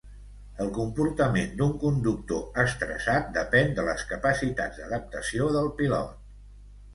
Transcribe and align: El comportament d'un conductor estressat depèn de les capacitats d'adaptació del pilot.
El 0.63 0.69
comportament 0.75 1.51
d'un 1.59 1.75
conductor 1.83 2.57
estressat 2.63 3.29
depèn 3.37 3.77
de 3.81 3.85
les 3.91 4.07
capacitats 4.13 4.81
d'adaptació 4.81 5.51
del 5.59 5.71
pilot. 5.83 6.19